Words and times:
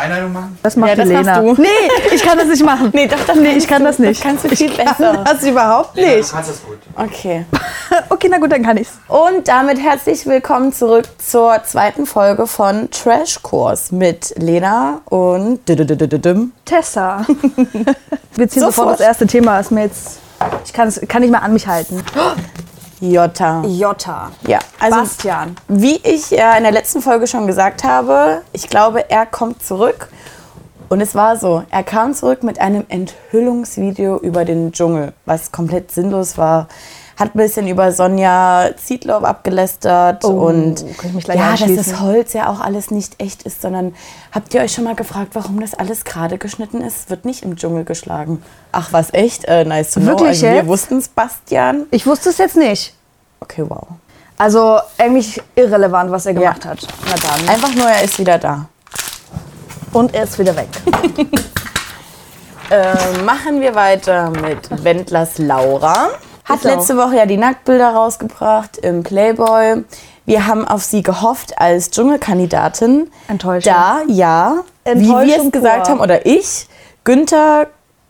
eine 0.00 0.14
Einleitung 0.14 0.32
machen? 0.32 0.58
Das 0.62 0.76
macht 0.76 0.90
Ja, 0.90 0.96
das 0.96 1.08
Lena. 1.08 1.42
machst 1.42 1.58
du. 1.58 1.62
Nee, 1.62 1.68
ich 2.14 2.22
kann 2.22 2.38
das 2.38 2.46
nicht 2.48 2.64
machen. 2.64 2.90
Nee, 2.94 3.06
doch, 3.06 3.18
das 3.26 3.36
nee, 3.36 3.52
ich 3.52 3.66
kann 3.68 3.82
du. 3.82 3.88
das 3.88 3.98
nicht. 3.98 4.18
Das 4.20 4.26
kannst 4.26 4.44
du 4.44 4.48
viel 4.48 4.70
ich 4.70 4.76
kann 4.76 4.86
besser. 4.86 5.24
Das 5.24 5.42
überhaupt 5.44 5.94
nicht. 5.96 6.28
du 6.28 6.32
kannst 6.34 6.50
das 6.50 6.62
gut. 6.64 6.78
Okay. 6.96 7.44
Okay, 8.10 8.28
na 8.30 8.36
gut, 8.38 8.52
dann 8.52 8.62
kann 8.62 8.76
ich's. 8.76 8.92
Und 9.08 9.48
damit 9.48 9.80
herzlich 9.82 10.26
willkommen 10.26 10.72
zurück 10.74 11.06
zur 11.18 11.62
zweiten 11.64 12.04
Folge 12.04 12.46
von 12.46 12.90
Trash 12.90 13.42
Kurs 13.42 13.90
mit 13.92 14.34
Lena 14.36 15.00
und. 15.06 15.60
Tessa. 16.64 17.24
Wir 18.36 18.48
ziehen 18.48 18.60
sofort 18.60 18.74
Sofort. 18.74 18.92
das 19.00 19.06
erste 19.06 19.26
Thema. 19.26 19.58
Ist 19.58 19.70
mir 19.70 19.84
jetzt. 19.84 20.18
Ich 20.66 20.72
kann, 20.72 20.88
es- 20.88 21.00
kann 21.08 21.22
nicht 21.22 21.30
mehr 21.30 21.42
an 21.42 21.52
mich 21.54 21.66
halten. 21.66 22.02
Jota. 23.00 23.62
Jota. 23.64 24.30
Ja, 24.46 24.58
also 24.78 25.00
Bastian. 25.00 25.56
wie 25.68 25.96
ich 26.02 26.30
ja 26.30 26.56
in 26.56 26.64
der 26.64 26.72
letzten 26.72 27.00
Folge 27.00 27.26
schon 27.26 27.46
gesagt 27.46 27.84
habe, 27.84 28.42
ich 28.52 28.68
glaube, 28.68 29.08
er 29.10 29.26
kommt 29.26 29.62
zurück. 29.64 30.08
Und 30.88 31.00
es 31.02 31.14
war 31.14 31.36
so, 31.36 31.64
er 31.70 31.82
kam 31.82 32.14
zurück 32.14 32.42
mit 32.42 32.60
einem 32.60 32.84
Enthüllungsvideo 32.88 34.18
über 34.18 34.44
den 34.44 34.72
Dschungel, 34.72 35.12
was 35.26 35.52
komplett 35.52 35.92
sinnlos 35.92 36.38
war. 36.38 36.66
Hat 37.18 37.34
ein 37.34 37.38
bisschen 37.38 37.66
über 37.66 37.90
Sonja 37.90 38.70
Zietlow 38.76 39.24
abgelästert 39.24 40.24
Oh, 40.24 40.28
und 40.28 40.84
ja, 41.34 41.56
dass 41.56 41.74
das 41.74 42.00
Holz 42.00 42.32
ja 42.32 42.48
auch 42.48 42.60
alles 42.60 42.92
nicht 42.92 43.20
echt 43.20 43.42
ist, 43.42 43.60
sondern 43.60 43.94
habt 44.30 44.54
ihr 44.54 44.60
euch 44.60 44.72
schon 44.72 44.84
mal 44.84 44.94
gefragt, 44.94 45.30
warum 45.32 45.58
das 45.60 45.74
alles 45.74 46.04
gerade 46.04 46.38
geschnitten 46.38 46.80
ist? 46.80 47.10
Wird 47.10 47.24
nicht 47.24 47.42
im 47.42 47.56
Dschungel 47.56 47.84
geschlagen. 47.84 48.40
Ach, 48.70 48.92
was 48.92 49.12
echt? 49.12 49.46
Äh, 49.46 49.64
nice 49.64 49.90
to 49.90 50.00
know. 50.00 50.10
Wirklich 50.10 50.28
also, 50.44 50.46
wir 50.46 50.66
wussten 50.68 50.98
es, 50.98 51.08
Bastian. 51.08 51.86
Ich 51.90 52.06
wusste 52.06 52.28
es 52.30 52.38
jetzt 52.38 52.56
nicht. 52.56 52.94
Okay, 53.40 53.64
wow. 53.68 53.88
Also 54.36 54.78
eigentlich 54.96 55.42
irrelevant, 55.56 56.12
was 56.12 56.26
er 56.26 56.34
Ja. 56.34 56.40
gemacht 56.52 56.64
hat. 56.64 56.86
Na 57.04 57.14
dann. 57.16 57.48
Einfach 57.48 57.74
nur, 57.74 57.88
er 57.88 58.04
ist 58.04 58.16
wieder 58.20 58.38
da. 58.38 58.66
Und 59.92 60.14
er 60.14 60.22
ist 60.22 60.38
wieder 60.38 60.54
weg. 60.54 60.68
Äh, 62.70 63.22
machen 63.24 63.62
wir 63.62 63.74
weiter 63.74 64.28
mit 64.28 64.84
Wendlers 64.84 65.38
Laura. 65.38 66.08
Hat 66.48 66.64
letzte 66.64 66.96
Woche 66.96 67.16
ja 67.16 67.26
die 67.26 67.36
Nacktbilder 67.36 67.90
rausgebracht 67.90 68.78
im 68.78 69.02
Playboy. 69.02 69.84
Wir 70.24 70.46
haben 70.46 70.66
auf 70.66 70.82
sie 70.82 71.02
gehofft 71.02 71.58
als 71.58 71.90
Dschungelkandidatin. 71.90 73.10
Enttäuschung. 73.28 73.72
Da, 73.72 74.02
ja, 74.06 74.56
wie 74.84 74.90
Enttäuschung 74.90 75.26
wir 75.26 75.44
es 75.44 75.52
gesagt 75.52 75.84
pur. 75.84 75.90
haben, 75.90 76.00
oder 76.00 76.26
ich, 76.26 76.68
Günther 77.04 77.68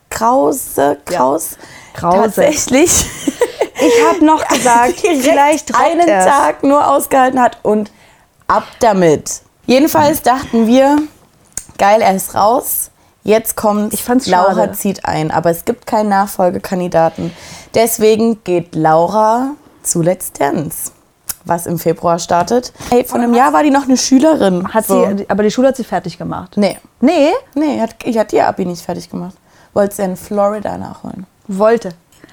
Krause, 0.09 0.97
Kraus, 1.05 1.57
Krause. 1.93 2.17
tatsächlich 2.17 3.05
Ich 3.81 4.05
habe 4.05 4.25
noch 4.25 4.45
gesagt, 4.47 4.99
vielleicht 4.99 5.75
einen 5.75 6.07
er's. 6.07 6.25
Tag 6.25 6.63
nur 6.63 6.85
ausgehalten 6.87 7.41
hat 7.41 7.57
und 7.63 7.91
ab 8.47 8.63
damit. 8.79 9.41
Jedenfalls 9.65 10.21
dachten 10.21 10.67
wir, 10.67 10.97
geil, 11.77 12.01
er 12.01 12.15
ist 12.15 12.35
raus. 12.35 12.91
Jetzt 13.29 13.55
kommt 13.55 13.93
Ich 13.93 14.03
fand's 14.03 14.25
Laura 14.27 14.55
schade. 14.55 14.71
zieht 14.73 15.05
ein, 15.05 15.29
aber 15.29 15.51
es 15.51 15.63
gibt 15.65 15.85
keinen 15.85 16.09
Nachfolgekandidaten. 16.09 17.31
Deswegen 17.75 18.43
geht 18.43 18.73
Laura 18.73 19.51
zu 19.83 20.01
Let's 20.01 20.31
Dance, 20.33 20.91
was 21.45 21.67
im 21.67 21.77
Februar 21.77 22.17
startet. 22.17 22.73
Hey, 22.89 23.03
vor 23.05 23.19
einem 23.19 23.35
Jahr 23.35 23.53
war 23.53 23.61
die 23.61 23.69
noch 23.69 23.83
eine 23.83 23.97
Schülerin. 23.97 24.73
Hat 24.73 24.87
So. 24.87 25.05
sie, 25.15 25.29
aber 25.29 25.43
die 25.43 25.51
Schule 25.51 25.67
hat 25.67 25.75
sie 25.77 25.83
fertig 25.83 26.17
gemacht. 26.17 26.53
Nee, 26.57 26.77
Nee, 27.01 27.29
nee, 27.53 27.79
hat, 27.79 27.95
ich 28.03 28.17
hatte 28.17 28.35
ihr 28.35 28.47
Abi 28.47 28.65
nicht 28.65 28.81
fertig 28.83 29.09
gemacht. 29.09 29.35
Wollte 29.73 29.95
sie 29.95 30.01
in 30.01 30.17
Florida 30.17 30.77
nachholen. 30.77 31.27
wollte. 31.47 31.89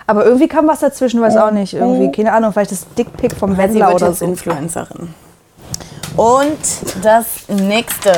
Aber 0.08 0.24
irgendwie 0.24 0.48
kam 0.48 0.66
was 0.66 0.80
dazwischen, 0.80 1.20
weiß 1.20 1.36
auch 1.36 1.50
nicht. 1.50 1.74
Irgendwie, 1.74 2.10
keine 2.12 2.32
Ahnung, 2.32 2.52
vielleicht 2.52 2.70
das 2.72 2.86
Dickpick 2.96 3.34
vom 3.36 3.56
Wendler 3.58 3.94
oder 3.94 4.12
so. 4.14 4.24
Influencerin. 4.24 5.12
Und 6.16 6.58
das 7.02 7.26
nächste. 7.48 8.12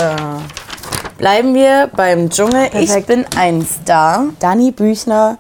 Bleiben 1.19 1.55
wir 1.55 1.91
beim 1.95 2.31
Dschungel. 2.31 2.67
Ich 2.67 2.87
Perfekt. 2.87 3.07
bin 3.09 3.27
ein 3.37 3.67
Star. 3.67 4.27
Dani 4.41 4.71
Büchner. 4.71 5.37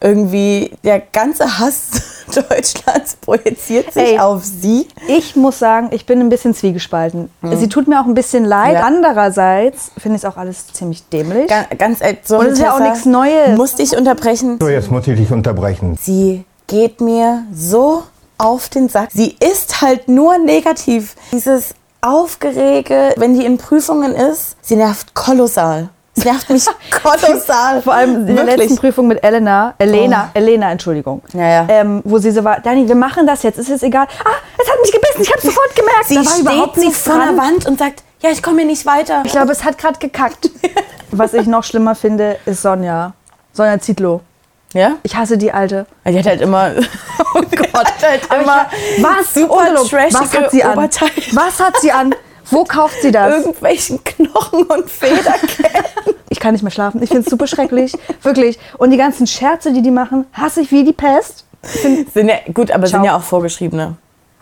Irgendwie 0.00 0.72
der 0.82 0.98
ganze 0.98 1.60
Hass 1.60 1.90
Deutschlands 2.34 3.14
projiziert 3.20 3.92
sich 3.92 4.02
Ey. 4.14 4.18
auf 4.18 4.44
sie. 4.44 4.88
Ich 5.06 5.36
muss 5.36 5.60
sagen, 5.60 5.90
ich 5.92 6.06
bin 6.06 6.18
ein 6.18 6.28
bisschen 6.28 6.54
zwiegespalten. 6.54 7.30
Sie 7.54 7.68
tut 7.68 7.86
mir 7.86 8.00
auch 8.00 8.06
ein 8.06 8.14
bisschen 8.14 8.44
leid. 8.44 8.70
Mhm. 8.70 8.74
Ja. 8.78 8.84
Andererseits 8.84 9.92
finde 9.98 10.16
ich 10.16 10.24
es 10.24 10.28
auch 10.28 10.36
alles 10.36 10.66
ziemlich 10.72 11.04
dämlich. 11.08 11.46
Ga- 11.46 11.66
Ganz 11.78 12.00
ehrlich, 12.00 12.18
so 12.24 12.38
Und 12.38 12.46
es 12.46 12.52
ist 12.54 12.58
ja 12.62 12.74
auch 12.74 12.80
nichts 12.80 13.04
Neues. 13.04 13.56
Musste 13.56 13.82
ich 13.84 13.96
unterbrechen. 13.96 14.58
So, 14.60 14.68
jetzt 14.68 14.90
muss 14.90 15.06
ich 15.06 15.16
dich 15.16 15.30
unterbrechen. 15.30 15.96
Sie 16.02 16.44
geht 16.66 17.00
mir 17.00 17.44
so 17.54 18.02
auf 18.38 18.68
den 18.70 18.88
Sack. 18.88 19.10
Sie 19.12 19.36
ist 19.38 19.82
halt 19.82 20.08
nur 20.08 20.36
negativ. 20.38 21.14
Dieses 21.30 21.74
Aufgerege, 22.04 23.14
wenn 23.16 23.38
die 23.38 23.46
in 23.46 23.58
Prüfungen 23.58 24.12
ist, 24.16 24.56
sie 24.60 24.74
nervt 24.74 25.14
kolossal. 25.14 25.88
Sie 26.14 26.28
nervt 26.28 26.50
mich 26.50 26.66
kolossal. 27.02 27.80
Vor 27.80 27.94
allem 27.94 28.26
in 28.26 28.34
der 28.34 28.38
Wirklich. 28.38 28.56
letzten 28.56 28.76
Prüfung 28.76 29.06
mit 29.06 29.22
Elena, 29.22 29.74
Elena, 29.78 30.30
Elena, 30.34 30.72
Entschuldigung. 30.72 31.22
Ja, 31.32 31.48
ja. 31.48 31.66
Ähm, 31.68 32.02
wo 32.04 32.18
sie 32.18 32.32
so 32.32 32.42
war, 32.42 32.58
Dani, 32.58 32.88
wir 32.88 32.96
machen 32.96 33.24
das 33.24 33.44
jetzt, 33.44 33.60
ist 33.60 33.68
jetzt 33.68 33.84
egal. 33.84 34.08
Ah, 34.24 34.30
es 34.58 34.68
hat 34.68 34.76
mich 34.82 34.90
gebissen, 34.90 35.22
ich 35.22 35.30
habe 35.30 35.40
sofort 35.42 35.76
gemerkt. 35.76 36.06
Sie 36.06 36.16
da 36.16 36.24
war 36.24 36.38
überhaupt 36.40 36.72
steht 36.72 36.82
so 36.82 36.88
nichts 36.88 37.02
vor 37.04 37.18
der 37.18 37.36
Wand 37.36 37.66
und 37.66 37.78
sagt, 37.78 38.02
ja, 38.20 38.30
ich 38.30 38.42
komme 38.42 38.58
hier 38.58 38.66
nicht 38.66 38.84
weiter. 38.84 39.22
Ich 39.24 39.30
glaube, 39.30 39.52
es 39.52 39.62
hat 39.62 39.78
gerade 39.78 40.00
gekackt. 40.00 40.50
Was 41.12 41.34
ich 41.34 41.46
noch 41.46 41.62
schlimmer 41.62 41.94
finde, 41.94 42.36
ist 42.46 42.62
Sonja. 42.62 43.12
Sonja 43.52 43.78
Zietlow. 43.78 44.22
Ja? 44.72 44.94
Ich 45.02 45.16
hasse 45.16 45.38
die 45.38 45.52
alte. 45.52 45.86
Die 46.06 46.18
hat 46.18 46.26
halt 46.26 46.40
immer, 46.40 46.72
oh 47.34 47.42
Gott, 47.42 47.92
halt 48.02 48.22
immer 48.40 48.66
ich, 48.96 49.02
was? 49.02 49.34
super 49.34 49.74
trashige 49.74 50.14
was 50.14 50.36
hat 50.36 50.50
sie 50.50 50.64
an? 50.64 50.78
Oberteile. 50.78 51.12
Was 51.32 51.60
hat 51.60 51.80
sie 51.80 51.92
an? 51.92 52.14
Wo 52.50 52.64
kauft 52.64 53.00
sie 53.00 53.10
das? 53.10 53.38
irgendwelchen 53.38 54.02
Knochen 54.04 54.64
und 54.64 54.90
Federketten. 54.90 56.14
Ich 56.28 56.40
kann 56.40 56.52
nicht 56.52 56.62
mehr 56.62 56.70
schlafen. 56.70 57.02
Ich 57.02 57.08
finde 57.08 57.24
es 57.24 57.30
super 57.30 57.46
schrecklich. 57.46 57.96
Wirklich. 58.22 58.58
Und 58.78 58.90
die 58.90 58.96
ganzen 58.96 59.26
Scherze, 59.26 59.72
die 59.72 59.82
die 59.82 59.90
machen, 59.90 60.26
hasse 60.32 60.60
ich 60.60 60.70
wie 60.70 60.84
die 60.84 60.92
Pest. 60.92 61.46
sind 61.62 62.28
ja, 62.28 62.36
gut, 62.52 62.70
aber 62.70 62.86
sind 62.86 62.96
Ciao. 62.96 63.04
ja 63.04 63.16
auch 63.16 63.22
vorgeschriebene. 63.22 63.96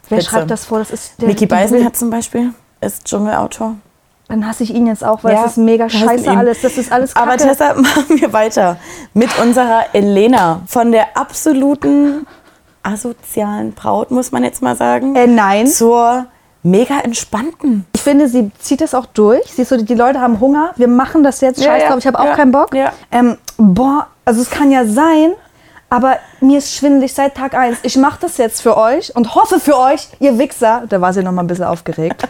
Wer 0.09 0.19
Witze. 0.19 0.31
schreibt 0.31 0.51
das 0.51 0.65
vor? 0.65 0.79
Das 0.81 0.91
ist 0.91 1.21
der 1.21 1.29
Niki 1.29 1.47
Beisen 1.47 1.85
hat 1.85 1.97
zum 1.97 2.11
Beispiel, 2.11 2.53
ist 2.81 3.05
Dschungelautor. 3.05 3.77
Dann 4.31 4.47
hasse 4.47 4.63
ich 4.63 4.73
ihn 4.73 4.87
jetzt 4.87 5.05
auch, 5.05 5.23
weil 5.25 5.35
Ja, 5.35 5.43
das 5.43 5.53
ist 5.53 5.57
mega 5.59 5.89
scheiße 5.89 6.31
alles. 6.31 6.63
Das 6.63 6.79
ist 6.79 6.91
alles 6.93 7.15
Aber 7.17 7.33
Kacke. 7.33 7.49
deshalb 7.49 7.77
machen 7.83 8.21
wir 8.21 8.33
weiter 8.33 8.77
mit 9.13 9.29
unserer 9.39 9.85
Elena. 9.93 10.63
Von 10.67 10.93
der 10.93 11.17
absoluten 11.17 12.27
asozialen 12.83 13.73
Braut, 13.73 14.11
muss 14.11 14.33
man 14.33 14.45
jetzt 14.45 14.63
mal 14.63 14.77
sagen, 14.77 15.15
Äh, 15.17 15.27
nein. 15.27 15.67
zur 15.67 16.27
mega 16.63 17.01
entspannten. 17.01 17.87
Ich 17.95 18.03
finde, 18.03 18.29
sie 18.29 18.51
zieht 18.59 18.81
das 18.81 18.95
auch 18.95 19.07
durch. 19.07 19.43
Siehst 19.55 19.71
du, 19.71 19.83
die 19.83 19.95
Leute 19.95 20.21
haben 20.21 20.41
Hunger. 20.41 20.71
Wir 20.77 20.89
machen 20.89 21.23
das 21.23 21.41
jetzt. 21.41 21.63
Scheiß 21.63 21.83
ja, 21.83 21.89
drauf, 21.89 21.99
ich 21.99 22.07
habe 22.07 22.19
auch 22.19 22.25
ja, 22.25 22.35
keinen 22.37 22.53
Bock. 22.53 22.75
ja. 22.75 22.93
Ähm, 23.11 23.37
boah, 23.57 24.07
also 24.25 24.41
es 24.43 24.51
kann 24.51 24.71
ja 24.71 24.85
sein, 24.87 25.33
aber 25.89 26.19
mir 26.41 26.59
ist 26.59 26.75
schwindelig 26.75 27.13
seit 27.15 27.35
Tag 27.35 27.55
1. 27.55 27.79
Ich 27.83 27.97
mache 27.97 28.19
das 28.21 28.37
jetzt 28.37 28.61
für 28.63 28.77
euch 28.77 29.15
und 29.17 29.35
hoffe 29.35 29.59
für 29.59 29.77
euch, 29.79 30.09
ihr 30.21 30.39
Wichser, 30.39 30.85
da 30.89 31.01
war 31.01 31.13
sie 31.13 31.23
noch 31.23 31.33
mal 31.33 31.43
ein 31.43 31.47
bisschen 31.49 31.65
aufgeregt, 31.65 32.29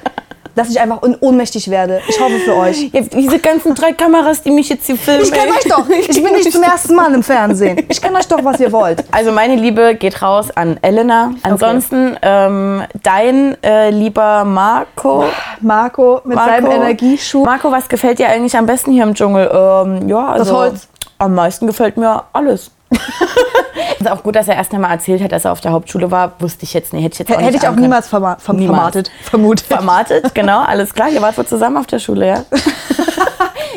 dass 0.60 0.68
ich 0.68 0.80
einfach 0.80 1.00
ohnmächtig 1.20 1.70
werde. 1.70 2.02
Ich 2.06 2.20
hoffe 2.20 2.38
für 2.38 2.54
euch. 2.56 2.90
Ja, 3.00 3.02
diese 3.02 3.38
ganzen 3.38 3.74
drei 3.74 3.92
Kameras, 3.92 4.42
die 4.42 4.50
mich 4.50 4.68
jetzt 4.68 4.86
hier 4.86 4.96
filmen. 4.96 5.22
Ich 5.22 5.32
kenne 5.32 5.52
euch 5.52 5.64
doch. 5.64 5.88
Ich 6.08 6.22
bin 6.22 6.32
nicht 6.32 6.52
zum 6.52 6.62
ersten 6.62 6.94
Mal 6.94 7.14
im 7.14 7.22
Fernsehen. 7.22 7.86
Ich 7.88 8.00
kenne 8.02 8.18
euch 8.18 8.26
doch, 8.26 8.44
was 8.44 8.58
ihr 8.60 8.72
wollt. 8.72 9.04
Also 9.12 9.32
meine 9.32 9.54
Liebe 9.56 9.94
geht 9.94 10.20
raus 10.22 10.50
an 10.50 10.78
Elena. 10.82 11.32
Ansonsten 11.42 12.16
ähm, 12.22 12.82
dein 13.02 13.56
äh, 13.62 13.90
lieber 13.90 14.44
Marco. 14.44 15.24
Marco 15.60 16.20
mit 16.24 16.36
Marco, 16.36 16.50
seinem 16.50 16.70
Energieschub. 16.72 17.44
Marco, 17.44 17.70
was 17.70 17.88
gefällt 17.88 18.18
dir 18.18 18.28
eigentlich 18.28 18.56
am 18.56 18.66
besten 18.66 18.92
hier 18.92 19.04
im 19.04 19.14
Dschungel? 19.14 19.50
Ähm, 19.52 20.08
ja, 20.08 20.28
also, 20.28 20.56
Holz. 20.56 20.88
Am 21.20 21.34
meisten 21.34 21.66
gefällt 21.66 21.98
mir 21.98 22.24
alles. 22.32 22.70
ist 24.00 24.10
auch 24.10 24.22
gut, 24.22 24.36
dass 24.36 24.48
er 24.48 24.56
erst 24.56 24.72
einmal 24.72 24.90
erzählt 24.90 25.22
hat, 25.22 25.32
dass 25.32 25.44
er 25.44 25.52
auf 25.52 25.60
der 25.60 25.70
Hauptschule 25.70 26.10
war. 26.10 26.32
Wusste 26.38 26.64
ich 26.64 26.72
jetzt 26.72 26.94
nicht. 26.94 27.04
Hätte 27.04 27.12
ich 27.12 27.18
jetzt 27.28 27.36
auch 27.38 27.42
Hätte 27.42 27.56
ich 27.58 27.68
auch 27.68 27.76
niemals 27.76 28.08
verma 28.08 28.36
verm 28.36 28.56
Niemals. 28.56 28.76
vermartet. 28.78 29.10
Vermutet. 29.22 29.66
Vermartet, 29.66 30.34
genau, 30.34 30.62
alles 30.62 30.94
klar. 30.94 31.10
Ihr 31.10 31.20
wart 31.20 31.36
wohl 31.36 31.46
zusammen 31.46 31.76
auf 31.76 31.86
der 31.86 31.98
Schule, 31.98 32.26
ja? 32.26 32.44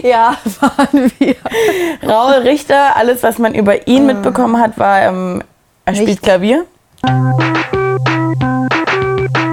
Ja, 0.01 0.35
waren 0.59 1.11
wir. 1.19 1.35
Raul 2.05 2.41
Richter, 2.43 2.95
alles, 2.97 3.23
was 3.23 3.37
man 3.39 3.53
über 3.53 3.87
ihn 3.87 4.05
mitbekommen 4.05 4.59
hat, 4.61 4.77
war, 4.77 5.01
ähm, 5.01 5.43
er 5.85 5.93
spielt 5.93 6.09
Nichts. 6.09 6.23
Klavier. 6.23 6.65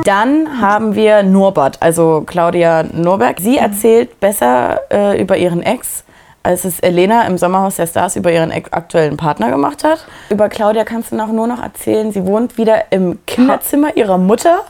Dann 0.05 0.61
haben 0.61 0.95
wir 0.97 1.23
Norbert, 1.23 1.77
also 1.81 2.23
Claudia 2.27 2.83
Norberg. 2.83 3.39
Sie 3.39 3.59
erzählt 3.59 4.19
besser 4.19 4.81
äh, 4.91 5.21
über 5.23 5.37
ihren 5.37 5.63
Ex, 5.63 6.03
als 6.43 6.65
es 6.65 6.81
Elena 6.81 7.27
im 7.27 7.37
Sommerhaus 7.39 7.77
der 7.77 7.87
Stars 7.87 8.17
über 8.17 8.33
ihren 8.33 8.51
aktuellen 8.53 9.17
Partner 9.17 9.51
gemacht 9.51 9.85
hat. 9.85 10.07
Über 10.31 10.49
Claudia 10.49 10.85
kannst 10.85 11.13
du 11.13 11.17
noch 11.17 11.29
nur 11.29 11.47
noch 11.47 11.63
erzählen, 11.63 12.13
sie 12.13 12.25
wohnt 12.27 12.57
wieder 12.59 12.91
im 12.93 13.19
Kinderzimmer 13.27 13.97
ihrer 13.97 14.19
Mutter. 14.19 14.61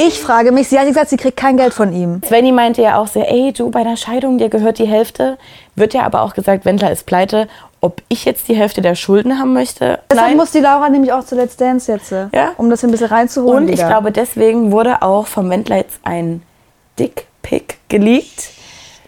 Ich 0.00 0.20
frage 0.20 0.52
mich, 0.52 0.68
sie 0.68 0.78
hat 0.78 0.86
gesagt, 0.86 1.10
sie 1.10 1.16
kriegt 1.16 1.36
kein 1.36 1.56
Geld 1.56 1.74
von 1.74 1.92
ihm. 1.92 2.22
Svenny 2.24 2.52
meinte 2.52 2.80
ja 2.82 2.98
auch 2.98 3.08
so, 3.08 3.20
ey, 3.20 3.52
du, 3.52 3.68
bei 3.70 3.82
der 3.82 3.96
Scheidung, 3.96 4.38
dir 4.38 4.48
gehört 4.48 4.78
die 4.78 4.86
Hälfte. 4.86 5.38
Wird 5.74 5.92
ja 5.92 6.04
aber 6.04 6.22
auch 6.22 6.34
gesagt, 6.34 6.64
Wendler 6.64 6.92
ist 6.92 7.04
pleite. 7.04 7.48
Ob 7.80 8.00
ich 8.08 8.24
jetzt 8.24 8.46
die 8.46 8.54
Hälfte 8.54 8.80
der 8.80 8.94
Schulden 8.94 9.40
haben 9.40 9.52
möchte? 9.54 9.98
Deshalb 10.10 10.36
muss 10.36 10.52
die 10.52 10.60
Laura 10.60 10.88
nämlich 10.88 11.12
auch 11.12 11.24
zu 11.24 11.34
Let's 11.34 11.56
Dance 11.56 11.90
jetzt, 11.90 12.12
äh, 12.12 12.26
Ja. 12.32 12.52
um 12.58 12.70
das 12.70 12.84
ein 12.84 12.92
bisschen 12.92 13.08
reinzuholen. 13.08 13.64
Und 13.64 13.68
ich 13.68 13.78
wieder. 13.78 13.88
glaube, 13.88 14.12
deswegen 14.12 14.70
wurde 14.70 15.02
auch 15.02 15.26
vom 15.26 15.50
Wendler 15.50 15.76
jetzt 15.78 15.98
ein 16.04 16.42
Dickpick 16.98 17.78
geleakt. 17.88 18.50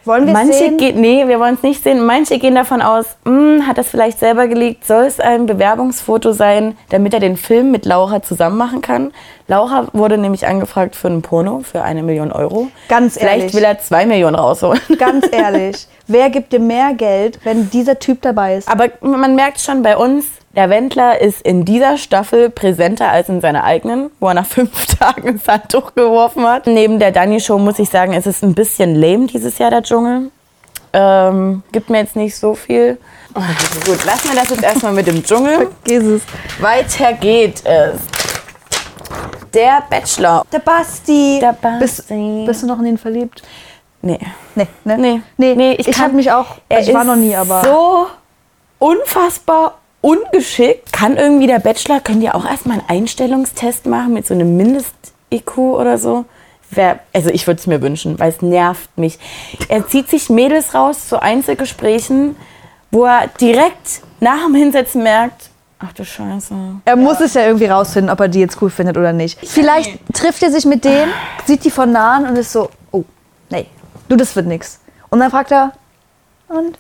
Wollen 0.05 0.27
wir 0.27 0.33
Manche 0.33 0.55
sehen? 0.55 0.77
Geht, 0.79 0.97
nee, 0.97 1.27
wir 1.29 1.39
wollen 1.39 1.55
es 1.55 1.63
nicht 1.63 1.83
sehen. 1.83 2.05
Manche 2.05 2.39
gehen 2.39 2.55
davon 2.55 2.81
aus, 2.83 3.05
"Hm, 3.25 3.67
hat 3.67 3.77
das 3.79 3.89
vielleicht 3.89 4.19
selber 4.19 4.49
geleakt? 4.49 4.87
Soll 4.87 5.05
es 5.05 5.21
ein 5.21 5.47
Bewerbungsfoto 5.47 6.33
sein, 6.33 6.77
damit 6.89 7.13
er 7.15 7.21
den 7.21 7.37
Film 7.37 7.71
mit 7.71 7.85
Laura 7.85 8.23
zusammen 8.23 8.57
machen 8.57 8.81
kann? 8.81 9.13
Laura 9.47 9.89
wurde 9.93 10.17
nämlich 10.17 10.47
angefragt 10.47 10.97
für 10.97 11.09
ein 11.09 11.23
Porno 11.23 11.61
für 11.61 11.83
eine 11.83 12.03
Million 12.03 12.33
Euro. 12.33 12.69
Ganz 12.89 13.19
Vielleicht 13.19 13.39
ehrlich. 13.41 13.55
will 13.55 13.65
er 13.65 13.79
zwei 13.81 14.07
Millionen 14.07 14.37
rausholen. 14.37 14.81
Ganz 14.99 15.27
ehrlich, 15.31 15.87
wer 16.07 16.31
gibt 16.31 16.53
dir 16.53 16.61
mehr 16.61 16.95
Geld, 16.95 17.39
wenn 17.45 17.69
dieser 17.71 17.99
Typ 17.99 18.23
dabei 18.23 18.57
ist? 18.57 18.69
Aber 18.69 18.87
man 19.01 19.35
merkt 19.35 19.61
schon 19.61 19.83
bei 19.83 19.97
uns, 19.97 20.27
der 20.51 20.69
Wendler 20.69 21.21
ist 21.21 21.43
in 21.43 21.65
dieser 21.65 21.97
Staffel 21.97 22.51
präsenter 22.51 23.09
als 23.09 23.29
in 23.29 23.41
seiner 23.41 23.65
eigenen, 23.65 24.11
wo 24.19 24.29
er 24.29 24.35
nach 24.35 24.47
fünf 24.47 24.87
Tagen 24.99 25.39
das 25.39 25.53
Handtuch 25.53 25.95
geworfen 25.95 26.45
hat. 26.45 26.67
Neben 26.67 26.99
der 26.99 27.13
Dani-Show 27.13 27.59
muss 27.59 27.79
ich 27.79 27.89
sagen, 27.89 28.13
es 28.15 28.27
ist 28.27 28.43
ein 28.43 28.55
bisschen 28.55 28.95
lame 28.95 29.27
dieses 29.27 29.59
Jahr, 29.59 29.71
der 29.71 29.83
Dschungel. 29.83 30.31
Ähm, 30.93 31.63
gibt 31.71 31.89
mir 31.89 31.99
jetzt 31.99 32.17
nicht 32.17 32.37
so 32.37 32.55
viel. 32.55 32.99
Gut, 33.87 34.05
lassen 34.05 34.29
wir 34.29 34.41
das 34.41 34.51
jetzt 34.51 34.65
erstmal 34.65 34.93
mit 34.93 35.07
dem 35.07 35.23
Dschungel. 35.23 35.69
Jesus. 35.87 36.23
Weiter 36.59 37.13
geht 37.13 37.65
es. 37.65 38.01
Der 39.55 39.85
Bachelor. 39.89 40.45
Der 40.53 40.59
Basti. 40.59 41.39
Der 41.41 41.53
Basti. 41.53 41.79
Bist, 41.79 42.09
bist 42.47 42.63
du 42.63 42.67
noch 42.67 42.81
in 42.81 42.87
ihn 42.87 42.99
verliebt? 42.99 43.43
Nee. 44.03 44.19
Nee, 44.57 44.67
ne? 44.85 44.99
Nee. 44.99 45.21
Nee, 45.37 45.55
Nee, 45.55 45.73
ich, 45.75 45.87
ich 45.87 45.99
habe 46.01 46.15
mich 46.15 46.33
auch, 46.33 46.57
Er 46.69 46.79
also 46.79 46.91
ich 46.91 46.95
war 46.95 47.03
ist 47.03 47.09
noch 47.09 47.17
nie, 47.17 47.37
aber 47.37 47.63
so 47.63 48.07
unfassbar 48.79 49.80
ungeschickt. 50.01 50.93
Kann 50.93 51.17
irgendwie 51.17 51.47
der 51.47 51.59
Bachelor, 51.59 52.01
können 52.01 52.21
die 52.21 52.31
auch 52.31 52.45
erstmal 52.45 52.79
einen 52.79 52.89
Einstellungstest 52.89 53.87
machen 53.87 54.15
mit 54.15 54.27
so 54.27 54.35
einem 54.35 54.57
Mindest-IQ 54.57 55.59
oder 55.59 55.99
so? 55.99 56.25
Wär, 56.71 57.01
also 57.13 57.31
ich 57.31 57.47
würde 57.47 57.59
es 57.59 57.67
mir 57.67 57.83
wünschen, 57.83 58.19
weil 58.19 58.31
es 58.31 58.43
nervt 58.43 58.97
mich. 58.97 59.19
Er 59.69 59.87
zieht 59.89 60.09
sich 60.09 60.31
Mädels 60.31 60.75
raus 60.75 61.09
zu 61.09 61.21
Einzelgesprächen, 61.21 62.37
wo 62.93 63.05
er 63.05 63.27
direkt 63.41 64.03
nach 64.21 64.45
dem 64.47 64.55
Hinsetzen 64.55 65.03
merkt, 65.03 65.51
ach 65.81 65.93
du 65.93 66.05
Scheiße. 66.05 66.55
er 66.85 66.97
muss 66.97 67.21
es 67.21 67.35
ja 67.35 67.47
irgendwie 67.47 67.67
rausfinden, 67.67 68.11
ob 68.11 68.21
er 68.21 68.29
die 68.29 68.41
jetzt 68.41 68.61
cool 68.63 68.71
findet 68.71 68.97
oder 68.97 69.13
nicht. 69.13 69.39
Vielleicht 69.45 69.99
trifft 70.15 70.43
er 70.43 70.51
sich 70.51 70.65
mit 70.65 70.85
denen, 70.85 71.11
sieht 71.45 71.65
die 71.65 71.71
von 71.71 71.91
nahen 71.91 72.27
und 72.27 72.37
ist 72.37 72.53
so, 72.53 72.71
oh, 72.93 73.05
nee, 73.51 73.67
du, 74.09 74.17
das 74.17 74.37
wird 74.37 74.47
nix. 74.47 74.79
Und 75.09 75.19
dann 75.19 75.31
fragt 75.31 75.51
er, 75.51 75.73
und? 76.51 76.79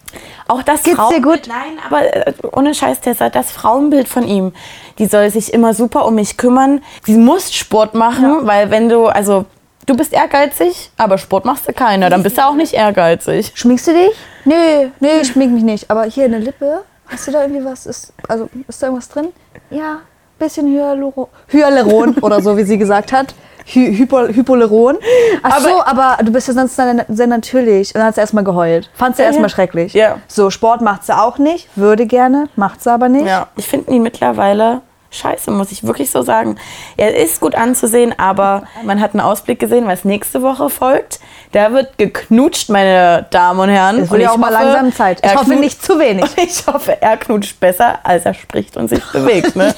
Auch 0.48 0.62
das 0.62 0.82
Geht's 0.82 0.96
dir 0.96 1.02
Frauenbild- 1.02 1.22
gut? 1.22 1.48
Nein, 1.48 1.78
aber 1.86 2.26
äh, 2.28 2.32
ohne 2.52 2.74
Scheiß, 2.74 3.00
Tessa, 3.00 3.30
das 3.30 3.50
Frauenbild 3.50 4.08
von 4.08 4.26
ihm, 4.26 4.52
die 4.98 5.06
soll 5.06 5.30
sich 5.30 5.52
immer 5.54 5.74
super 5.74 6.04
um 6.06 6.16
mich 6.16 6.36
kümmern. 6.36 6.82
Sie 7.06 7.16
muss 7.16 7.52
Sport 7.52 7.94
machen, 7.94 8.46
weil 8.46 8.70
wenn 8.70 8.88
du, 8.88 9.06
also 9.06 9.46
du 9.86 9.96
bist 9.96 10.12
ehrgeizig, 10.12 10.90
aber 10.96 11.18
Sport 11.18 11.44
machst 11.44 11.66
du 11.68 11.72
keiner, 11.72 12.10
dann 12.10 12.22
bist 12.22 12.36
du 12.38 12.44
auch 12.44 12.54
nicht 12.54 12.74
ehrgeizig. 12.74 13.52
Schminkst 13.54 13.86
du 13.86 13.92
dich? 13.92 14.12
Nö, 14.44 14.88
nö, 15.00 15.08
ich 15.22 15.28
schmink 15.28 15.52
mich 15.52 15.62
nicht. 15.62 15.90
Aber 15.90 16.04
hier 16.04 16.24
eine 16.24 16.38
Lippe, 16.38 16.82
hast 17.06 17.28
du 17.28 17.32
da 17.32 17.42
irgendwie 17.42 17.64
was? 17.64 17.86
Ist, 17.86 18.12
also, 18.28 18.48
ist 18.68 18.82
da 18.82 18.86
irgendwas 18.88 19.08
drin? 19.08 19.28
Ja, 19.70 20.00
bisschen 20.38 20.66
Hyaluron, 20.72 21.28
Hyaluron 21.48 22.14
oder 22.18 22.40
so, 22.40 22.56
wie 22.56 22.64
sie 22.64 22.78
gesagt 22.78 23.12
hat. 23.12 23.34
Hy 23.66 23.96
Hypo 23.96 24.28
Hypoleron. 24.28 24.98
Ach 25.42 25.56
Aber- 25.56 25.60
so, 25.60 25.82
aber 25.84 26.18
du 26.24 26.32
bist 26.32 26.48
ja 26.48 26.54
sonst 26.54 26.76
sehr, 26.76 27.04
sehr 27.08 27.26
natürlich. 27.26 27.88
Und 27.94 27.98
dann 28.00 28.06
hat 28.08 28.14
sie 28.14 28.20
erstmal 28.20 28.44
geheult. 28.44 28.90
Fand 28.94 29.16
sie 29.16 29.22
Ja, 29.22 29.28
erstmal 29.28 29.48
ja. 29.48 29.54
schrecklich. 29.54 29.92
Ja. 29.94 30.16
So, 30.28 30.50
Sport 30.50 30.80
macht 30.80 31.04
sie 31.04 31.16
auch 31.16 31.38
nicht. 31.38 31.68
Würde 31.76 32.06
gerne, 32.06 32.48
macht 32.56 32.82
sie 32.82 32.90
aber 32.92 33.08
nicht. 33.08 33.26
Ja, 33.26 33.48
ich 33.56 33.66
finde 33.66 33.90
ihn 33.92 34.02
mittlerweile 34.02 34.80
scheiße, 35.12 35.50
muss 35.50 35.72
ich 35.72 35.84
wirklich 35.84 36.10
so 36.12 36.22
sagen. 36.22 36.56
Er 36.96 37.16
ist 37.16 37.40
gut 37.40 37.56
anzusehen, 37.56 38.14
aber 38.16 38.62
man 38.84 39.00
hat 39.00 39.12
einen 39.12 39.20
Ausblick 39.20 39.58
gesehen, 39.58 39.88
was 39.88 40.04
nächste 40.04 40.42
Woche 40.42 40.70
folgt. 40.70 41.18
Da 41.52 41.72
wird 41.72 41.98
geknutscht, 41.98 42.68
meine 42.70 43.26
Damen 43.30 43.58
und 43.58 43.68
Herren. 43.70 43.96
Es 43.96 44.02
Und 44.02 44.10
wird 44.12 44.22
ja 44.22 44.28
ich 44.28 44.32
auch 44.34 44.36
mal 44.38 44.52
langsam 44.52 44.92
Zeit. 44.94 45.18
Ich 45.24 45.34
hoffe 45.34 45.54
nicht 45.56 45.82
zu 45.84 45.98
wenig. 45.98 46.22
Und 46.24 46.38
ich 46.44 46.64
hoffe, 46.66 46.96
er 47.02 47.16
knutscht 47.16 47.58
besser, 47.58 47.98
als 48.04 48.24
er 48.24 48.34
spricht 48.34 48.76
und 48.76 48.86
sich 48.88 49.04
bewegt. 49.12 49.56
Ne? 49.56 49.74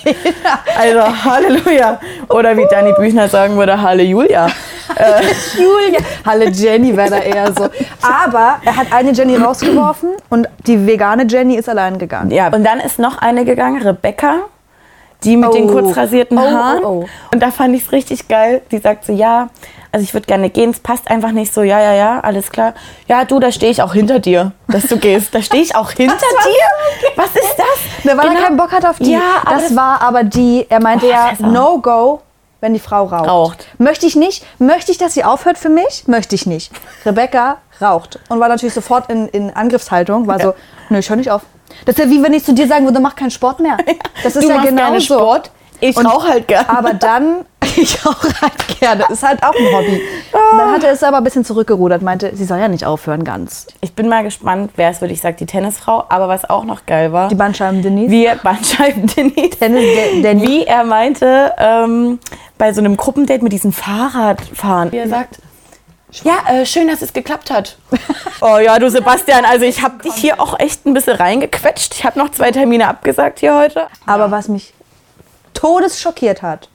Also 0.79 1.25
Halleluja. 1.25 1.99
Oder 2.29 2.57
wie 2.59 2.67
Dani 2.71 2.93
Büchner 2.99 3.27
sagen 3.29 3.57
würde, 3.57 3.81
Halleluja. 3.81 4.49
Julia. 5.57 6.01
Halle 6.27 6.51
Jenny 6.51 6.95
wäre 6.95 7.09
da 7.11 7.19
eher 7.21 7.53
so. 7.53 7.65
Aber 8.03 8.57
er 8.65 8.77
hat 8.77 8.93
eine 8.93 9.13
Jenny 9.13 9.37
rausgeworfen 9.37 10.11
und 10.29 10.49
die 10.67 10.87
vegane 10.87 11.25
Jenny 11.27 11.55
ist 11.57 11.69
allein 11.71 11.97
gegangen. 11.99 12.31
Ja, 12.31 12.49
und 12.49 12.65
dann 12.65 12.81
ist 12.81 12.99
noch 12.99 13.17
eine 13.19 13.47
gegangen, 13.47 13.81
Rebecca, 13.81 14.41
die 15.25 15.39
mit 15.39 15.55
den 15.55 15.71
Oh. 15.71 15.73
kurz 15.73 15.97
rasierten 15.97 16.37
Oh, 16.37 16.43
oh, 16.43 16.51
Haaren. 16.51 16.85
oh. 16.85 17.09
Und 17.33 17.43
da 17.43 17.51
fand 17.51 17.75
ich 17.75 17.85
es 17.87 17.93
richtig 17.93 18.29
geil. 18.29 18.61
Die 18.71 18.79
sagt 18.79 19.07
so, 19.07 19.13
ja, 19.15 19.49
also 19.93 20.03
ich 20.05 20.15
würde 20.15 20.27
gerne 20.27 20.49
gehen, 20.51 20.71
es 20.71 20.81
passt 20.81 21.09
einfach 21.11 21.31
nicht 21.33 21.53
so, 21.53 21.63
ja, 21.63 21.79
ja, 21.81 21.93
ja, 21.93 22.21
alles 22.21 22.51
klar. 22.51 22.75
Ja, 23.09 23.25
du, 23.25 23.39
da 23.39 23.53
stehe 23.53 23.71
ich 23.71 23.83
auch 23.83 23.93
hinter 23.93 24.19
dir, 24.19 24.53
dass 24.69 24.85
du 24.85 24.97
gehst. 24.97 25.35
Da 25.35 25.43
stehe 25.43 25.63
ich 25.63 25.77
auch 25.77 25.91
hinter 25.93 26.17
dir? 26.17 27.17
Was 27.17 27.27
ist 27.37 27.55
das? 27.59 27.67
Na, 28.05 28.17
weil 28.17 28.29
Genau. 28.29 28.41
er 28.41 28.45
keinen 28.47 28.57
Bock 28.57 28.73
hat 28.73 28.85
auf 28.87 28.97
die. 28.99 29.13
Ja, 29.13 29.21
das, 29.45 29.69
das- 29.69 29.77
war 29.77 30.01
aber 30.03 30.25
die, 30.25 30.67
er 30.69 30.81
meinte 30.83 31.07
Oh, 31.07 31.11
ja. 31.11 31.33
No-Go, 31.39 32.21
wenn 32.61 32.73
die 32.75 32.81
Frau 32.81 33.05
raucht. 33.05 33.29
Raucht. 33.29 33.67
Möchte 33.79 34.07
ich 34.07 34.17
nicht. 34.17 34.45
Möchte 34.59 34.93
ich, 34.93 34.99
dass 34.99 35.15
sie 35.15 35.25
aufhört 35.25 35.59
für 35.59 35.69
mich? 35.69 36.05
Möchte 36.07 36.35
ich 36.35 36.47
nicht. 36.47 36.71
Rebecca 37.05 37.59
raucht 37.81 38.19
und 38.29 38.39
war 38.41 38.49
natürlich 38.49 38.75
sofort 38.75 39.11
in, 39.11 39.27
in 39.29 39.51
Angriffshaltung, 39.51 40.27
war 40.29 40.39
so, 40.41 40.55
nö, 40.89 40.99
ich 40.99 41.09
höre 41.11 41.17
nicht 41.17 41.31
auf. 41.31 41.43
Das 41.85 41.97
ist 41.97 42.05
ja 42.05 42.11
wie 42.11 42.23
wenn 42.23 42.33
ich 42.33 42.45
zu 42.45 42.55
dir 42.55 42.69
sagen 42.69 42.85
würde, 42.85 43.01
mach 43.01 43.17
keinen 43.17 43.31
Sport 43.31 43.59
mehr. 43.61 43.77
Das 44.23 44.37
ist 44.37 44.45
du 44.45 44.49
ja 44.53 44.63
genau 44.63 44.93
so. 45.01 45.17
Sport, 45.19 45.51
ich 45.81 45.97
rauche 45.99 46.29
halt 46.29 46.47
gerne. 46.47 46.69
Aber 46.71 46.95
dann, 46.95 47.45
ich 47.77 48.05
rauche 48.05 48.29
halt 48.41 48.81
gerne, 48.81 49.05
ist 49.11 49.23
halt 49.23 49.43
auch 49.43 49.55
ein 49.55 49.75
Hobby. 49.75 50.03
Und 50.33 50.59
dann 50.59 50.73
hat 50.73 50.85
er 50.85 50.93
es 50.93 51.03
aber 51.03 51.19
ein 51.19 51.25
bisschen 51.25 51.45
zurückgerudert, 51.45 52.03
meinte, 52.03 52.35
sie 52.35 52.45
soll 52.45 52.59
ja 52.59 52.69
nicht 52.69 52.85
aufhören 52.85 53.25
ganz. 53.25 53.67
Ich 53.81 53.95
bin 53.95 54.09
mal 54.09 54.23
gespannt, 54.23 54.73
wer 54.77 54.91
es 54.91 55.01
würde. 55.01 55.15
Ich 55.15 55.21
sage 55.21 55.37
die 55.37 55.47
Tennisfrau. 55.47 56.05
Aber 56.09 56.29
was 56.29 56.49
auch 56.49 56.65
noch 56.65 56.87
geil 56.87 57.13
war, 57.13 57.29
Die 57.29 57.35
Bandscheiben 57.35 57.83
Denise. 57.83 58.11
wie 58.11 58.27
er 58.27 58.37
Bandscheiben 58.37 59.07
Denise, 59.07 59.51
Tennis, 59.51 59.85
der 60.23 60.41
wie 60.43 60.65
er 60.65 60.85
meinte, 60.85 61.55
ähm, 61.59 62.19
bei 62.59 62.73
so 62.73 62.81
einem 62.81 62.97
Gruppendate 62.97 63.43
mit 63.43 63.53
diesem 63.53 63.73
Fahrradfahren, 63.73 64.93
wie 64.93 64.99
er 64.99 65.09
sagt, 65.09 65.39
ja, 66.25 66.35
äh, 66.47 66.67
schön, 66.67 66.89
dass 66.89 67.01
es 67.01 67.13
geklappt 67.15 67.51
hat. 67.51 67.79
oh 68.43 68.59
ja, 68.59 68.79
du 68.79 68.91
Sebastian, 68.91 69.45
also 69.47 69.65
ich 69.65 69.83
habe 69.83 70.03
dich 70.03 70.15
hier 70.15 70.41
auch 70.41 70.61
echt 70.61 70.85
ein 70.85 70.93
bisschen 70.93 71.17
reingequetscht. 71.17 71.95
Ich 71.95 72.05
habe 72.05 72.19
noch 72.19 72.31
zwei 72.31 72.51
Termine 72.51 72.87
abgesagt 72.89 73.41
hier 73.41 73.57
heute. 73.57 73.87
Aber 74.07 74.31
was 74.31 74.49
mich 74.49 74.75
todesschockiert 75.55 76.43
hat, 76.43 76.69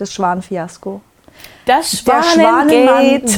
das 0.00 0.12
Schwanenfiasko. 0.12 1.00
Das 1.66 1.98
Schwanengate. 1.98 3.28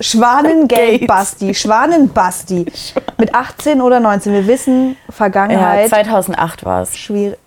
Schwanengate 0.00 0.66
Gate. 0.98 1.06
Basti, 1.06 1.54
Schwanenbasti. 1.54 2.66
Mit 3.18 3.34
18 3.34 3.80
oder 3.80 4.00
19. 4.00 4.32
Wir 4.32 4.46
wissen, 4.46 4.90
Ja, 4.90 5.12
Vergangenheit 5.12 5.88
2008 5.88 6.64
war 6.64 6.82
es. 6.82 6.96
schwierig. 6.96 7.38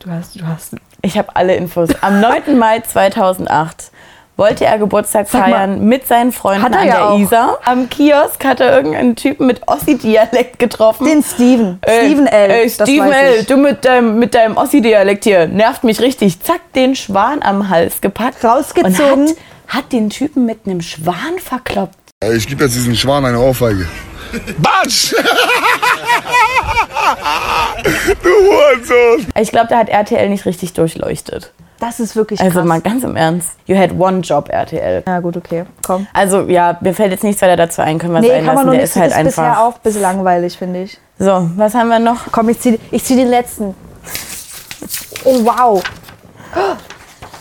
Du 0.00 0.10
hast, 0.10 0.38
du 0.38 0.46
hast. 0.46 0.74
Ich 1.02 1.16
habe 1.16 1.34
alle 1.34 1.54
Infos. 1.56 1.90
Am 2.02 2.20
9. 2.20 2.58
Mai 2.58 2.80
2008 2.80 3.90
wollte 4.36 4.64
er 4.64 4.78
Geburtstag 4.78 5.28
Sag 5.28 5.42
mal, 5.42 5.50
feiern 5.56 5.84
mit 5.84 6.06
seinen 6.08 6.32
Freunden 6.32 6.62
hat 6.64 6.72
er 6.72 6.80
an 6.80 6.86
ja 6.86 6.94
der 6.94 7.10
auch. 7.10 7.18
Isar. 7.18 7.58
Am 7.64 7.88
Kiosk 7.88 8.44
hat 8.44 8.60
er 8.60 8.76
irgendeinen 8.76 9.14
Typen 9.16 9.46
mit 9.46 9.66
Ossi-Dialekt 9.66 10.58
getroffen. 10.58 11.04
Den 11.06 11.22
Steven. 11.22 11.78
Ey, 11.82 12.06
Steven 12.06 12.26
L. 12.26 12.50
Ey, 12.50 12.72
das 12.76 12.88
Steven 12.88 13.08
weiß 13.08 13.14
L., 13.16 13.34
ich. 13.40 13.46
du 13.46 13.56
mit 13.56 13.84
deinem, 13.84 14.18
mit 14.18 14.34
deinem 14.34 14.56
Ossi-Dialekt 14.56 15.24
hier, 15.24 15.46
nervt 15.46 15.84
mich 15.84 16.00
richtig. 16.00 16.40
Zack, 16.40 16.60
den 16.74 16.96
Schwan 16.96 17.42
am 17.42 17.68
Hals 17.68 18.00
gepackt. 18.00 18.44
Rausgezogen. 18.44 19.26
Und 19.26 19.30
hat, 19.30 19.36
hat 19.84 19.92
den 19.92 20.10
Typen 20.10 20.46
mit 20.46 20.66
einem 20.66 20.80
Schwan 20.80 21.38
verkloppt. 21.42 21.94
Ey, 22.20 22.36
Ich 22.36 22.48
gebe 22.48 22.64
jetzt 22.64 22.74
diesen 22.74 22.96
Schwan 22.96 23.24
eine 23.24 23.38
Ohrfeige. 23.38 23.86
Batsch! 24.58 25.12
du 28.22 28.28
Hurensohn! 28.28 29.26
Ich 29.40 29.50
glaube, 29.50 29.68
da 29.68 29.78
hat 29.78 29.88
RTL 29.88 30.28
nicht 30.28 30.44
richtig 30.44 30.72
durchleuchtet. 30.72 31.52
Das 31.86 32.00
ist 32.00 32.16
wirklich 32.16 32.40
Also 32.40 32.60
krass. 32.60 32.66
mal 32.68 32.80
ganz 32.80 33.04
im 33.04 33.14
Ernst. 33.14 33.50
You 33.66 33.76
had 33.76 33.90
one 33.98 34.20
job, 34.20 34.48
RTL. 34.48 35.02
ja 35.06 35.20
gut, 35.20 35.36
okay. 35.36 35.64
Komm. 35.86 36.06
Also 36.14 36.40
ja, 36.48 36.78
mir 36.80 36.94
fällt 36.94 37.10
jetzt 37.12 37.24
nichts 37.24 37.42
weiter 37.42 37.56
dazu 37.56 37.82
ein, 37.82 37.98
können 37.98 38.14
wir 38.14 38.20
es 38.20 38.22
Nee, 38.22 38.28
kann 38.30 38.38
einlassen. 38.38 38.56
man 38.56 38.64
nur 38.66 38.74
Der 38.74 38.82
nicht. 38.82 38.90
ist 38.90 39.00
halt 39.00 39.12
ist 39.12 39.22
bisher 39.24 39.60
auch 39.60 39.74
ein 39.74 39.80
bisschen 39.82 40.00
langweilig, 40.02 40.56
finde 40.56 40.82
ich. 40.84 40.98
So, 41.18 41.50
was 41.56 41.74
haben 41.74 41.88
wir 41.88 41.98
noch? 41.98 42.20
Komm, 42.32 42.48
ich 42.48 42.58
zieh, 42.60 42.80
ich 42.90 43.04
zieh 43.04 43.16
den 43.16 43.28
letzten. 43.28 43.74
Oh, 45.24 45.40
wow. 45.44 45.82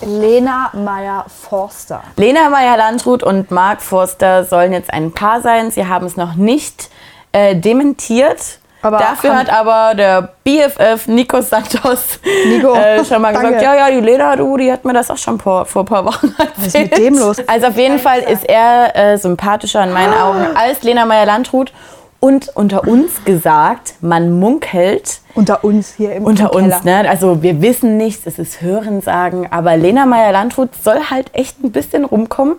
Lena 0.05 0.69
Meyer-Forster. 0.73 2.03
Lena 2.17 2.49
Meyer-Landrut 2.49 3.23
und 3.23 3.51
Marc 3.51 3.81
Forster 3.81 4.43
sollen 4.43 4.73
jetzt 4.73 4.91
ein 4.91 5.13
Paar 5.13 5.41
sein. 5.41 5.71
Sie 5.71 5.87
haben 5.87 6.05
es 6.05 6.17
noch 6.17 6.35
nicht 6.35 6.89
äh, 7.31 7.55
dementiert. 7.55 8.59
Aber 8.83 8.97
Dafür 8.97 9.35
hat 9.35 9.49
aber 9.49 9.95
der 9.95 10.29
BFF 10.43 11.07
Nico 11.07 11.41
Santos 11.41 12.19
Nico, 12.45 12.75
äh, 12.75 13.03
schon 13.05 13.21
mal 13.21 13.33
gesagt, 13.33 13.61
ja, 13.61 13.75
ja, 13.75 13.89
die 13.89 14.01
Lena, 14.01 14.35
du, 14.35 14.57
die 14.57 14.69
hat 14.69 14.83
mir 14.83 14.91
das 14.91 15.09
auch 15.09 15.17
schon 15.17 15.39
vor, 15.39 15.65
vor 15.65 15.83
ein 15.83 15.85
paar 15.85 16.05
Wochen 16.05 16.35
erzählt. 16.37 16.51
Was 16.57 16.67
ist 16.67 16.75
mit 16.75 16.97
dem 16.97 17.17
los? 17.17 17.37
Also 17.47 17.67
auf 17.67 17.77
jeden 17.77 17.97
Fall 17.97 18.19
ist 18.19 18.43
er 18.43 18.93
äh, 18.93 19.17
sympathischer 19.17 19.81
in 19.85 19.93
meinen 19.93 20.13
Augen 20.13 20.45
als 20.55 20.83
Lena 20.83 21.05
Meyer-Landrut. 21.05 21.71
Und 22.19 22.49
unter 22.55 22.87
uns 22.87 23.23
gesagt, 23.25 23.95
man 24.01 24.39
munkelt, 24.39 25.19
Unter 25.33 25.63
uns 25.63 25.93
hier 25.95 26.13
im 26.13 26.23
unter 26.23 26.53
im 26.53 26.65
uns, 26.65 26.83
ne? 26.83 27.05
Also 27.09 27.41
wir 27.41 27.61
wissen 27.61 27.97
nichts, 27.97 28.25
es 28.25 28.39
ist 28.39 28.61
Hörensagen, 28.61 29.51
aber 29.51 29.75
Lena 29.77 30.05
Meyer-Landrut 30.05 30.69
soll 30.81 30.99
halt 31.09 31.31
echt 31.33 31.61
ein 31.63 31.71
bisschen 31.71 32.05
rumkommen. 32.05 32.55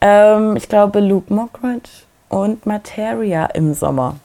Ähm, 0.00 0.56
ich 0.56 0.68
glaube, 0.68 1.00
Luke 1.00 1.32
Mockridge 1.32 1.88
und 2.28 2.66
Materia 2.66 3.46
im 3.46 3.74
Sommer. 3.74 4.16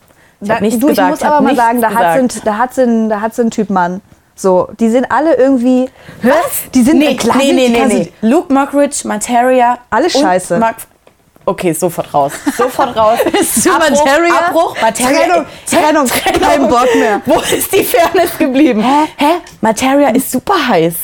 Ich 0.43 0.49
Da, 0.49 0.59
nichts 0.59 0.79
du, 0.79 0.87
gesagt. 0.87 1.07
ich 1.07 1.21
muss 1.21 1.23
hab 1.23 1.37
aber 1.37 1.45
mal 1.47 1.55
sagen, 1.55 1.81
da 1.81 1.87
hat, 1.89 1.97
gesagt. 1.97 2.31
sind, 2.31 2.47
da, 2.47 2.57
hat 2.57 2.73
sind, 2.73 3.09
da 3.09 3.21
hat 3.21 3.35
sind 3.35 3.53
Typ 3.53 3.69
Mann. 3.69 4.01
So, 4.35 4.69
die 4.79 4.89
sind 4.89 5.11
alle 5.11 5.35
irgendwie. 5.35 5.89
Was? 6.21 6.69
Die 6.73 6.81
sind 6.81 6.97
nee, 6.99 7.15
klar, 7.15 7.37
nee, 7.37 7.53
nee, 7.53 7.69
nee, 7.69 7.85
nee. 7.85 8.13
Luke 8.21 8.51
Mockridge, 8.51 9.07
Materia. 9.07 9.77
Alles 9.89 10.13
scheiße. 10.13 10.57
Mark 10.57 10.77
okay, 11.45 11.73
sofort 11.73 12.13
raus. 12.13 12.33
Sofort 12.57 12.95
raus. 12.95 13.19
Ist 13.39 13.67
Abbruch, 13.67 14.05
Materia? 14.05 14.47
Abbruch, 14.47 14.81
Materia. 14.81 15.19
Trennung, 15.19 15.45
Hä? 15.69 15.75
Trennung, 15.75 16.07
kein 16.07 16.67
Bock 16.69 16.95
mehr. 16.95 17.21
Wo 17.25 17.39
ist 17.39 17.71
die 17.73 17.83
Fairness 17.83 18.37
geblieben? 18.37 18.81
Hä? 18.81 19.07
Hä? 19.17 19.31
Materia 19.61 20.09
ist 20.09 20.31
super 20.31 20.67
heiß. 20.67 20.95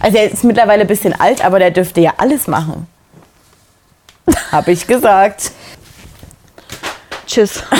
Also 0.00 0.18
er 0.18 0.30
ist 0.30 0.44
mittlerweile 0.44 0.82
ein 0.82 0.86
bisschen 0.86 1.18
alt, 1.18 1.44
aber 1.44 1.58
der 1.58 1.70
dürfte 1.70 2.00
ja 2.00 2.14
alles 2.18 2.46
machen. 2.46 2.86
Hab 4.52 4.68
ich 4.68 4.86
gesagt. 4.86 5.52
Tschüss. 7.36 7.62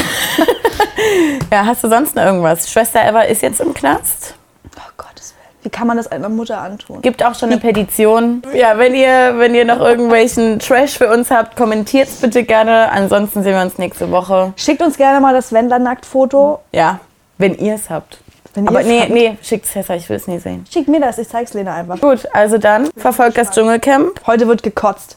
Ja, 1.52 1.64
hast 1.64 1.82
du 1.84 1.88
sonst 1.88 2.16
noch 2.16 2.24
irgendwas? 2.24 2.70
Schwester 2.70 3.00
Eva 3.06 3.22
ist 3.22 3.40
jetzt 3.40 3.60
im 3.60 3.72
Knast. 3.72 4.34
Oh 4.76 4.80
Gottes 4.96 5.34
Willen. 5.34 5.56
Wie 5.62 5.68
kann 5.70 5.86
man 5.86 5.96
das 5.96 6.08
einer 6.08 6.28
Mutter 6.28 6.58
antun? 6.58 7.00
Gibt 7.00 7.24
auch 7.24 7.34
schon 7.34 7.50
eine 7.50 7.60
Petition. 7.60 8.42
Ja, 8.52 8.76
wenn 8.76 8.94
ihr, 8.94 9.34
wenn 9.38 9.54
ihr 9.54 9.64
noch 9.64 9.80
irgendwelchen 9.80 10.58
Trash 10.58 10.98
für 10.98 11.08
uns 11.08 11.30
habt, 11.30 11.56
kommentiert 11.56 12.08
bitte 12.20 12.42
gerne. 12.42 12.90
Ansonsten 12.90 13.42
sehen 13.42 13.54
wir 13.54 13.62
uns 13.62 13.78
nächste 13.78 14.10
Woche. 14.10 14.52
Schickt 14.56 14.82
uns 14.82 14.96
gerne 14.96 15.20
mal 15.20 15.32
das 15.32 15.52
Wendler-Nacktfoto. 15.52 16.60
Ja, 16.72 17.00
wenn 17.38 17.54
ihr 17.56 17.74
es 17.76 17.88
habt. 17.88 18.18
Wenn 18.54 18.66
Aber 18.68 18.82
nee, 18.82 19.00
habt. 19.00 19.10
nee, 19.10 19.38
schickt's 19.42 19.72
Tessa, 19.72 19.94
ich 19.94 20.08
will 20.08 20.16
es 20.16 20.26
nie 20.26 20.38
sehen. 20.38 20.64
Schickt 20.70 20.88
mir 20.88 21.00
das, 21.00 21.18
ich 21.18 21.28
zeig's 21.28 21.54
Lena 21.54 21.74
einfach. 21.74 22.00
Gut, 22.00 22.26
also 22.32 22.58
dann 22.58 22.90
verfolgt 22.96 23.38
das 23.38 23.50
Dschungelcamp. 23.50 24.26
Heute 24.26 24.48
wird 24.48 24.62
gekotzt. 24.62 25.16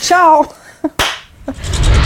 Ciao. 0.00 0.46